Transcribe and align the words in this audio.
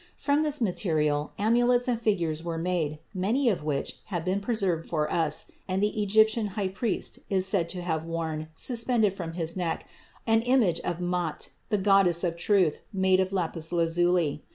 From 0.17 0.41
this 0.41 0.59
material 0.59 1.31
amulets 1.37 1.87
and 1.87 2.01
figures 2.01 2.43
were 2.43 2.57
made, 2.57 2.97
many 3.13 3.49
of 3.49 3.61
which 3.63 3.99
have 4.05 4.25
been 4.25 4.39
preserved 4.41 4.89
for 4.89 5.13
us, 5.13 5.51
and 5.67 5.79
the 5.83 6.01
Egyptian 6.01 6.47
high 6.57 6.69
priest 6.69 7.19
is 7.29 7.45
said 7.45 7.69
to 7.69 7.83
have 7.83 8.03
worn, 8.03 8.47
suspended 8.55 9.13
from 9.13 9.33
his 9.33 9.55
neck, 9.55 9.87
an 10.25 10.41
image 10.41 10.79
of 10.79 11.01
Mat, 11.01 11.49
the 11.69 11.77
Goddess 11.77 12.23
of 12.23 12.35
Truth, 12.35 12.79
made 12.91 13.19
of 13.19 13.31
lapis 13.31 13.71
lazuli. 13.71 14.41